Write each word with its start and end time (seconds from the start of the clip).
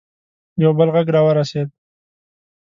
یو 0.63 0.71
بل 0.77 0.89
غږ 0.95 1.07
راورسېد. 1.15 1.69